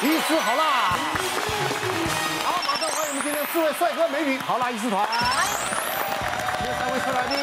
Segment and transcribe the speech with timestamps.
[0.00, 0.96] 医师好啦。
[2.44, 5.04] 好，马上欢迎我们今天四位帅哥美女好啦医师团。
[6.60, 7.36] 这三位出来宾。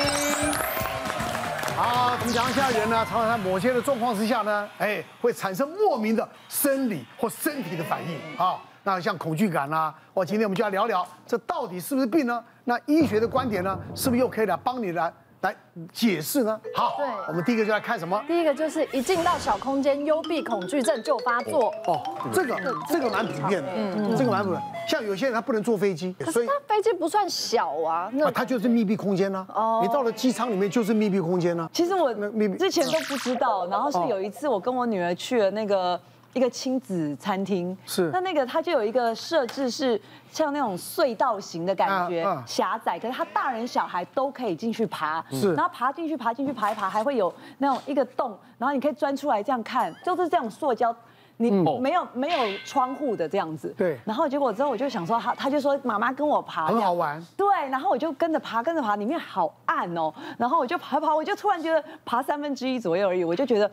[1.75, 8.55] 好，我们讲一下人呢，常常在某些的状况之下呢，哎，会产生莫名的生理或身体的反应啊。
[8.83, 12.41] 那像恐惧感啦，我今天我们就要聊聊，这到底是不是病呢？
[12.63, 15.11] 那医学的观点呢，是不是又可以来帮你来
[15.45, 15.55] 来
[15.93, 16.59] 解释呢？
[16.73, 18.19] 好，对，我们第一个就来看什么？
[18.27, 21.71] 第一个就是一进到小空间，幽闭恐惧症就发作。
[21.85, 22.01] 哦，
[22.33, 22.55] 这个
[22.87, 24.61] 这个蛮普遍的，嗯，这个蛮普遍。
[24.87, 29.45] 像有些人他不能坐飞机，所以他飞机不算小啊，那他就是密闭空间呢。
[29.53, 31.69] 哦，你到了机舱里面就是密闭空间呢。
[31.71, 32.11] 其实我
[32.57, 35.99] 之前都不知道，然后是有一次我跟我女儿去了那个。
[36.35, 37.75] 一个亲子餐厅。
[37.85, 39.99] 是，那那个它就有一个设置是
[40.29, 50.93] 像那种隧道型的感觉，狭窄，可是它大人小孩都可以进去爬，是，然后爬进去爬进去爬一爬，还会有那种一个洞，然后你可以钻出来这样看，就是这种塑胶，
[51.37, 51.49] 你
[51.79, 63.71] 没有没有窗户的这样子，对，然后结果之后我就想说他他就说妈妈跟我爬，很好玩，对，然后我就跟着爬跟着爬，里面好暗哦，然后我就爬爬，我就突然觉得爬三分之一左右而已，我就觉得。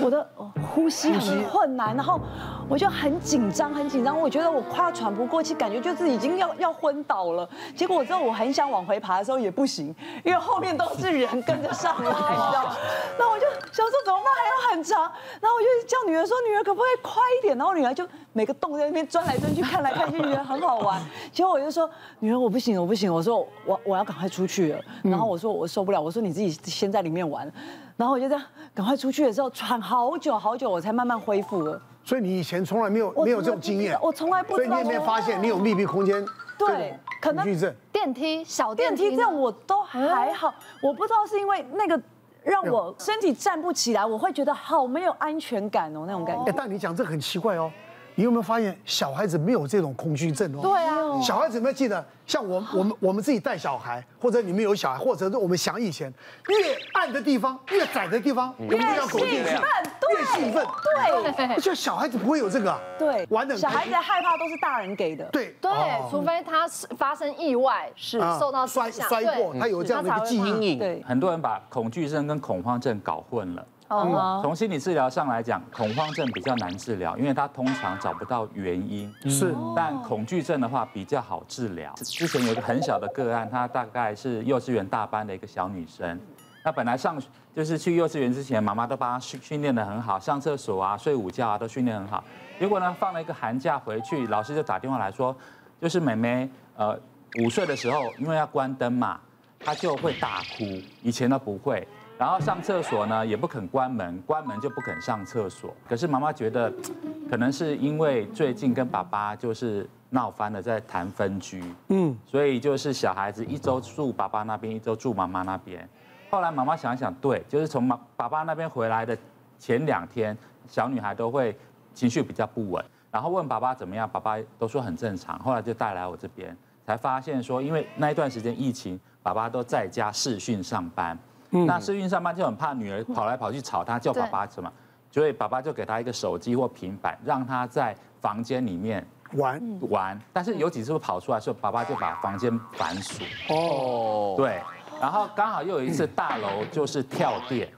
[0.00, 0.28] 我的
[0.74, 2.20] 呼吸很困难，然后
[2.68, 7.48] 我就很紧张，很紧张，我觉得我快要喘不过气，感觉就是已经要要昏倒了。
[7.74, 12.76] 结果我知道我很想往回爬的时候也不行，因为后面都是人跟着上来， 你知道吗？
[13.18, 15.02] 那我就想说怎么办，还要很长，
[15.40, 17.56] 然后我就叫女儿说，女儿可不可以快一点？
[17.56, 21.00] 然后女儿就每个洞在那边钻来钻去，看来看去，觉得很好玩。
[21.32, 21.88] 结果我就说，
[22.20, 24.80] 女儿我不行，我不行，我说我我要赶快出去了。
[25.02, 27.50] 然后我说我受不了，我说你自己先在里面玩。
[27.96, 28.44] 然后我就这样
[28.74, 31.80] 赶快出去的时候喘好久好久，我才慢慢恢复了。
[32.04, 34.70] 所以你以前从来没有没有这种经验，我从来不知道。
[34.70, 36.24] 所以你有没有发现你有密闭空间？
[36.58, 37.44] 对，可能
[37.90, 42.00] 电梯小电梯这样我都还好，我不知道是因为那个
[42.44, 46.44] 让我身体站不起来，我会觉得好没有安全感哦，那种感觉。
[46.44, 47.70] 哎，但你讲这很奇怪哦。
[48.18, 50.62] 你有没有发现小孩子没有这种恐惧症哦？
[50.62, 52.04] 对啊，小孩子有没有记得？
[52.26, 56.12] 像我我们我们自己带小孩，或者你们有小孩，或者是我们想以前，
[56.48, 65.54] 越暗的地方，越窄的地方，我们就要走进去，越兴奋，对，而且小孩子不会有这个，对，玩的小孩子害怕都是大人给的，对。
[65.60, 65.70] 对，
[66.10, 70.76] 除非他是发生意外，是受到摔摔过，他有这样的一个记忆。
[70.76, 73.64] 对，很多人把恐惧症跟恐慌症搞混了。
[73.88, 79.12] 嗯，从心理治疗上来讲，恐慌症比较难治疗，因为它通常找不到原因。
[79.30, 81.92] 是，但恐惧症的话比较好治疗。
[81.96, 86.18] 之前有一个很小的个案，她大概是幼稚园大班的一个小女生，
[86.64, 87.16] 那本来上
[87.54, 92.24] 就是去幼稚园之前，妈妈都帮她训训练的很好，上厕所啊、睡午觉啊都训练很好。
[92.58, 95.34] 结果呢，放了一个寒假回去，老师就打电话来说，
[95.80, 96.98] 就是妹妹呃
[97.40, 99.20] 午睡的时候，因为要关灯嘛，
[99.60, 100.64] 她就会大哭，
[101.02, 101.86] 以前都不会。
[102.18, 105.74] 然后上厕所呢，也不肯关门，关门就不肯上厕所。
[105.86, 106.72] 可是妈妈觉得，
[107.28, 115.86] 可能是因为最近跟爸爸就是闹翻了，在谈分居，嗯，所以就是小孩子一周住爸爸那边，一周住妈妈那边。
[116.30, 119.16] 后来妈妈想想，对，就是从妈爸爸那边回来的
[119.58, 121.54] 前两天，小女孩都会
[121.92, 125.38] 情绪比较不稳，然后问爸爸怎么样，爸爸都说很正常。
[125.40, 126.56] 后来就带来我这边，
[126.86, 131.18] 才发现说，因为那一段时间疫情，爸爸都在家视讯上班。
[131.50, 134.72] 那视讯上班就很怕女儿跑来跑去吵他，叫爸爸什么，
[135.10, 139.80] 所以爸爸就给他一个手机或平板，让他在房间里面玩。
[139.90, 140.20] 玩。
[140.32, 143.26] 但是有几次跑出来的时候，爸爸就把房间反锁。
[143.48, 144.60] 哦，对，
[145.00, 147.68] 然后刚好又有一次大楼就是跳电，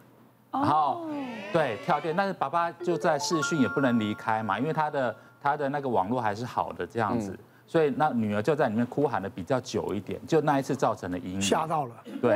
[0.50, 1.06] 然后
[1.52, 7.38] 对跳电，但是爸爸就在视讯也不能离开嘛，因为他的他的那个网络还是好的这样子。
[7.68, 11.40] 所以那女儿就在里面哭喊的比较久一点，就那一次造成的阴影。
[11.40, 11.92] 吓到了。
[12.20, 12.34] 对。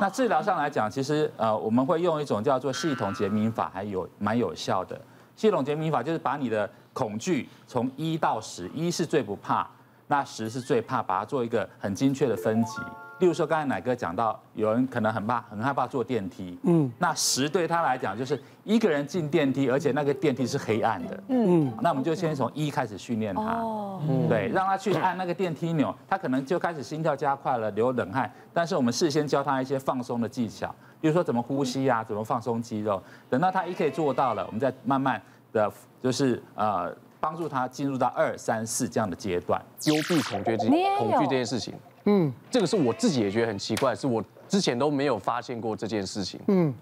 [0.00, 4.98] 那治疗上来讲，其实呃我们会用一种叫做系统减敏法，还有蛮有效的。
[5.36, 9.68] 系统减敏法就是把你的恐惧从一到十，一是最不怕，
[10.06, 12.80] 那十是最怕，把它做一个很精确的分级。
[13.20, 16.58] 例如说，刚才乃哥讲到，有人可能很怕、很害怕坐电梯。
[16.64, 16.90] 嗯。
[16.98, 21.22] 那十对他来讲，就是一个人进电梯，而且那个电梯是黑暗的。
[21.28, 21.72] 嗯。
[21.80, 23.42] 那我们就先从一开始训练他。
[23.42, 24.00] 哦。
[24.28, 28.32] 对，让他去按那个电梯钮，他可能就开始心跳加快了，流冷汗。
[28.52, 33.00] 但是我们事先教他一些放松的技巧，比如说怎么呼吸啊，怎么放松肌肉。
[33.28, 35.20] 等到他一可以做到了，我们再慢慢
[35.52, 35.70] 的
[36.02, 36.90] 就是呃
[37.20, 39.60] 帮助他进入到二三四这样的阶段。
[39.84, 40.66] 幽闭恐惧这
[40.96, 41.74] 恐惧这件事情。
[42.04, 46.40] 嗯，这个是我自己也觉得很奇怪，是我之前都没有发现过这件事情。
[46.48, 46.74] 嗯，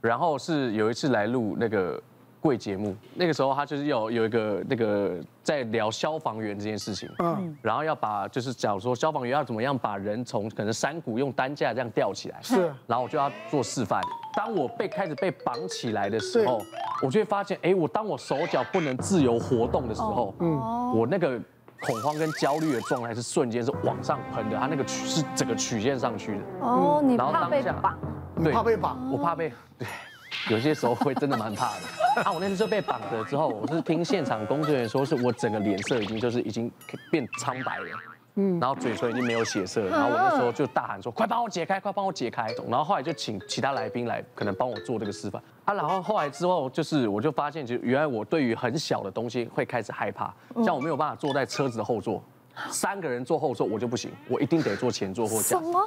[0.00, 2.00] 然后是有一次来录那个
[2.40, 14.00] 贵节目，那个时候他就是有有一个那个在聊消防员这件事情，嗯，然后要把就是假如说消防员要怎么样把人从可能山谷用担架这样吊起来，是，然后我就要做示范。
[14.34, 16.60] 当我被开始被绑起来的时候，
[17.02, 20.56] 我就会发现，哎，我当我手脚不能自由活动的时候，嗯，
[20.94, 21.40] 我那个
[21.80, 26.42] 恐慌跟焦虑的状态是瞬间是往上喷的，它那个曲是整个曲线上去的。
[26.60, 27.98] 哦，你怕被绑？
[28.42, 29.86] 对，怕被绑，我怕被对。
[30.50, 32.22] 有些时候会真的蛮怕的。
[32.22, 36.70] 啊，我那次就被绑着之后，我是听现场工作人员说，是我整个脸色已经就是已经
[37.10, 37.84] 变苍白了，
[38.38, 42.46] 嗯，然后嘴唇已经没有血色了，然后我那时候就大喊说，快帮我解开，快帮我解开。
[42.68, 45.42] 然后后来就请其他来宾来，可能帮我做这个示范。
[45.64, 52.22] 啊，然后后来之后就是我就发现，就原来我对于很小的东西会开始害怕，像我没有办法坐在车子的后座，
[52.68, 55.58] 三个人坐后座我就不行，我一定得坐前座或驾。
[55.58, 55.82] 什么？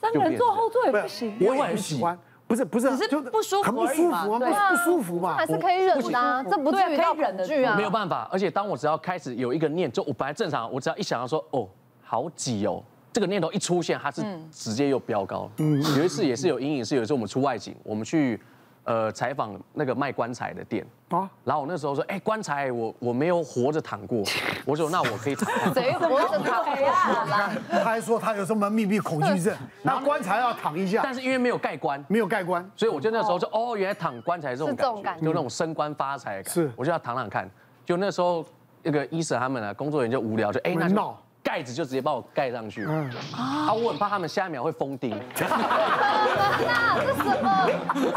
[0.00, 1.36] 三个人坐后座也不行？
[1.40, 2.18] 我也很喜欢。
[2.46, 7.76] 不是不是，只是不舒服，很不舒服啊，不不舒服嘛，还是可以忍的，这不至于到忍的剧啊。
[7.76, 11.68] 没有办法，而且当我只要开始有一个念，就我本来正常，我只要一想到说，哦，
[12.08, 12.82] 好挤哦，
[13.12, 15.50] 这个念头一出现，它是直接又飙高。
[15.58, 18.40] 嗯，有一次也是有阴影，是有一次我们出外景，我们去。
[18.84, 24.24] 呃，采访那个卖棺材的店啊，然后我那时候说，哎，棺材我我没有活着躺过，
[24.64, 25.74] 我说那我可以躺。
[25.74, 27.52] 谁活着躺呀？
[27.68, 37.46] 他还说他有什么密闭恐惧症， 那棺材要躺一下，但是因为没有盖棺，没有盖棺，所以我就那时候就哦，原来躺棺材这种感觉，就那种升官发财感，是，我就要躺躺看。
[37.84, 38.42] 就那时候
[38.82, 41.14] 那个医生他们啊，工作人员就无聊，就哎那闹。
[41.48, 45.18] 盖子就直接帮我盖上去，嗯啊，我很怕他们下一秒会封顶。
[45.40, 47.66] 那这什么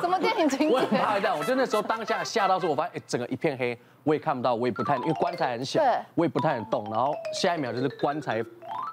[0.02, 0.76] 什么电影情节？
[0.76, 5.82] 我很怕这样，我就那时候当下吓到说，我发现哎，整个一片黑，我也看不到，我也不太，因为棺材很小，
[6.14, 6.84] 我也不太能动。
[6.92, 8.44] 然后下一秒就是棺材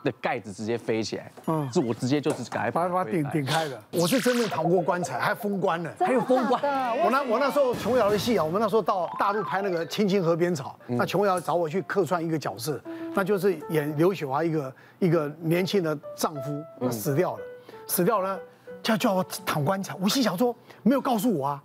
[0.04, 3.80] 的盖子直接飞起来，嗯，是我直接就是赶快把把顶顶开的。
[3.90, 6.62] 我是真的逃过棺材，还封棺呢，还有封棺。
[7.04, 12.80] 我那我那时候琼瑶的戏啊，我们那时候到大陆拍那个《青青河边草》，那琼瑶找我去客串一个角色，
[13.14, 17.42] 那就是演刘雪华一个一个年轻的丈夫死掉了，
[17.86, 18.38] 死掉了，
[18.82, 21.62] 叫叫我躺棺材，我心想说没有告诉我啊。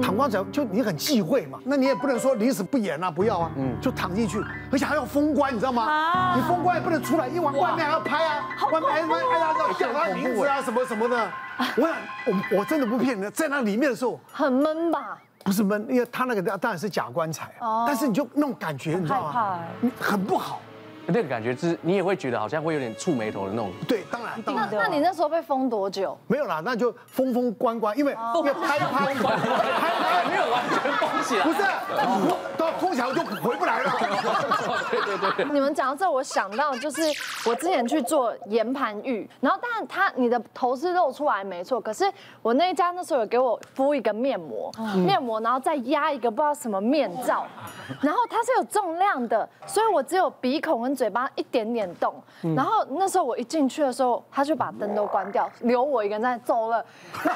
[0.00, 4.40] 躺棺材就你很忌讳嘛，那你也不能说临死不演啊，不要啊，嗯就躺进去，
[4.70, 6.34] 而且还要封棺，你知道吗？
[6.36, 11.28] 你封棺也不能出来，因为外面还要拍啊，外面还拍他要叫他名字啊什么什么的。
[11.76, 11.96] 我想
[12.26, 15.18] 我我真的不骗你，在那里面的时候很闷吧？
[15.44, 17.52] 不是闷，因为他那个当然是假棺材，
[17.86, 19.58] 但是你就那种感觉，你知道吗？
[20.00, 20.60] 很不好。
[21.06, 23.70] 那个感觉是，你也会觉得好像会有点触眉头的那种。
[23.86, 24.32] 对，当然。
[24.44, 26.18] 那那你那时候被封多久？
[26.26, 31.44] 没有啦，那就封封关关，因为因为拍拍拍拍没有完全封起来。
[31.44, 31.62] 不是，
[32.58, 33.92] 都封起来我就回不来了。
[34.90, 35.44] 对对对。
[35.52, 37.02] 你们讲到这，我想到就是
[37.48, 42.04] 我之前去做岩盘浴，然后当然他你的头是露出来没错，可是
[42.42, 44.70] 我那一家那时候有给我敷一个面膜，
[45.06, 47.46] 面膜然后再压一个不知道什么面罩，
[48.00, 50.95] 然后它是有重量的，所以我只有鼻孔跟。
[50.96, 52.14] 嘴巴一点点动，
[52.56, 56.82] 然后那时候我一进去的时候，他就把灯都关掉，留我一个人在走了，
[57.12, 57.28] 真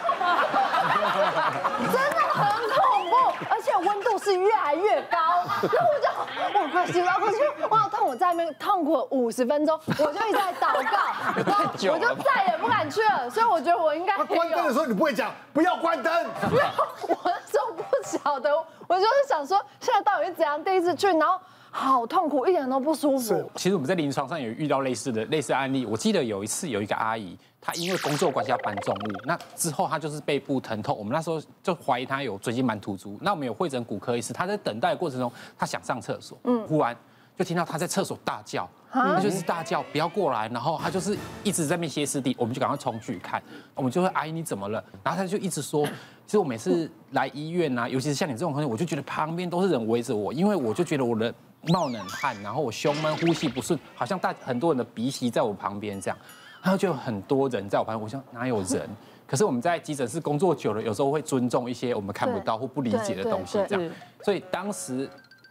[1.93, 3.17] 的很恐怖，
[3.51, 5.19] 而且温度是越来越高，
[5.61, 6.09] 然后我就
[6.61, 7.37] 我快醒了，我就
[7.69, 10.99] 我好痛，我在那边痛苦了五十分钟，我就一直在祷告，
[11.93, 16.13] 我就再也不敢去了，所以我觉得我应该关灯的时候你不会讲不要关灯，
[17.07, 18.57] 我那时候不晓得，
[18.89, 21.39] 我就是想说现在到底是怎样，第一次去，然后。
[21.73, 23.51] 好痛苦，一点都不舒服。
[23.55, 25.87] 其实我们在临床上有遇到类似的类似案例。
[25.87, 30.97] 我记得有一次有一个阿姨，她因为工作关系要搬重物，那之后她就是背部疼痛。
[30.99, 33.17] 我们那时候就怀疑她有椎间盘突出。
[33.23, 36.97] 那我们有会诊骨科医师，她在等待的过程中，她想上厕所，嗯，忽然
[37.39, 43.41] 就听到她在厕所大叫，她就是大叫不要过来，然后她就是一直在那边歇斯底，我们就赶快冲去看，
[43.77, 44.83] 我们就说阿姨你怎么了？
[45.05, 45.87] 然后她就一直说，
[46.27, 51.33] 其实我每次来医院啊，尤其是像你这种东西，我就觉得旁边都是人围着我，因为我就觉得我的。
[51.69, 56.19] 冒冷汗，然后我胸闷，呼吸不顺，好像大很多人的鼻息在我旁边这样，
[56.63, 58.89] 然后就有很多人在我旁边，我想哪有人？
[59.27, 63.93] 可是我们在急诊室工作久了，有时候会尊重一些我们看不到或不理解的东西，这样。
[64.25, 65.09] 所以当时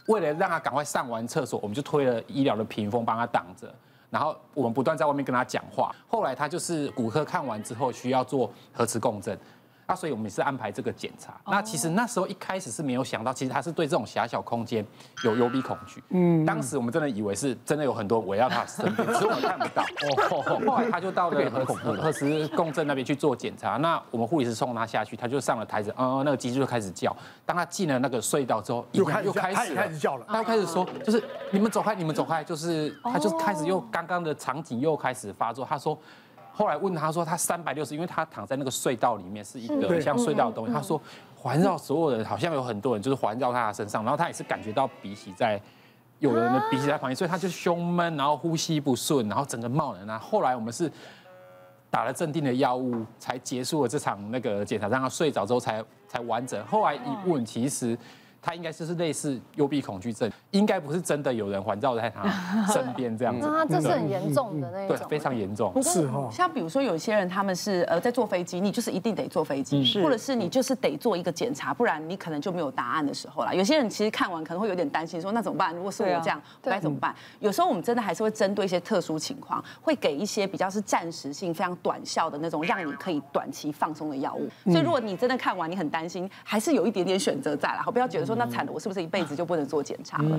[0.07, 3.73] 为了让他赶快上完厕所，我们就推了医疗的屏风帮他挡着，
[4.09, 5.95] 然后我们不断在外面跟他讲话。
[6.09, 9.37] 后来他就是骨科看完之后需要做核磁共振。
[9.89, 11.33] 那所以我们也是安排这个检查。
[11.47, 14.85] 那其实那时候一开始是没有想到，其实他是对这种狭小空间
[15.23, 16.03] 有幽闭恐惧。
[16.09, 16.45] 嗯。
[16.45, 19.81] 当时我们真的以为是真的有很多围绕他身边，只是我们看不到。
[19.81, 20.61] 哦。
[20.69, 23.77] 后来他就到了核核磁共振那边去做检查。
[23.77, 27.15] 那我们护理师送他下去，他就上了台子，嗯，那个机器就开始叫。
[27.43, 30.25] 当他进了那个隧道之后，又开又开始开始叫了。
[30.29, 35.65] 他又开始说，就是你们走开，你们走开，就是他就开始又刚刚的场景又开始发作。
[35.67, 35.97] 他说。
[36.59, 40.73] 后来问他说，他三百六十，因为他躺在那个隧道里面，是一个像隧道的东西。
[40.73, 41.01] 他说
[41.33, 45.57] 环绕所有人，好像有很多人就是环绕他的身上，然后他也是感觉到鼻息在，
[46.19, 50.19] 有人的鼻息在旁边，所以他就胸闷，然后呼吸不顺，然后整个冒冷啊。
[50.19, 50.91] 后来我们是
[51.89, 56.61] 打了镇定的药物，才结束了这场那个检查，让他睡着之后才才完整。
[56.65, 57.97] 后来一问，其实。
[58.41, 62.27] 他应该就是类似幽闭恐惧症，应该不是真的有人环绕在他
[62.73, 63.47] 身边这样子。
[63.47, 65.71] 那他这是很严重的那种，对，非常严重。
[65.83, 66.27] 是哈。
[66.31, 73.53] 像比如说有些人他们是呃在坐飞机，你就是一定得坐飞机，或者是你就是得做一个检查，不然你可能就没有答案的时候啦。
[73.53, 75.75] 有些人其实看完可能会有点担心，说那怎么办？
[75.75, 77.13] 如果是我这样，该怎么办？
[77.39, 84.49] 有时候我们真的还是会针对一些特殊情况，会给一些比较是暂时性、非常短效的那种，让你可以短期放松的药物。
[84.71, 90.38] 所以如果你真的看完你很担心，还是有一点点选择在啦，好，不要觉得说那惨了，我是不是一辈子就不能做检查了？